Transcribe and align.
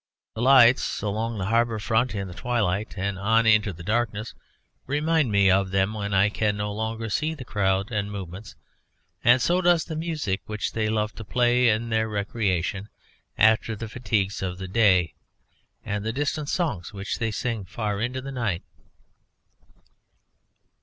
The 0.33 0.41
lights 0.41 1.03
along 1.03 1.37
the 1.37 1.45
harbour 1.45 1.77
front 1.77 2.15
in 2.15 2.27
the 2.27 2.33
twilight 2.33 2.97
and 2.97 3.19
on 3.19 3.45
into 3.45 3.71
the 3.71 3.83
darkness 3.83 4.33
remind 4.87 5.31
me 5.31 5.51
of 5.51 5.69
them 5.69 5.93
when 5.93 6.11
I 6.11 6.29
can 6.29 6.57
no 6.57 6.73
longer 6.73 7.07
see 7.07 7.35
their 7.35 7.45
crowds 7.45 7.91
and 7.91 8.11
movements, 8.11 8.55
and 9.23 9.39
so 9.39 9.61
does 9.61 9.85
the 9.85 9.95
music 9.95 10.41
which 10.47 10.71
they 10.71 10.89
love 10.89 11.13
to 11.17 11.23
play 11.23 11.69
in 11.69 11.89
their 11.89 12.09
recreation 12.09 12.89
after 13.37 13.75
the 13.75 13.87
fatigues 13.87 14.41
of 14.41 14.57
the 14.57 14.67
day, 14.67 15.13
and 15.85 16.03
the 16.03 16.11
distant 16.11 16.49
songs 16.49 16.91
which 16.91 17.19
they 17.19 17.29
sing 17.29 17.63
far 17.63 18.01
into 18.01 18.21
the 18.21 18.31
night. 18.31 18.63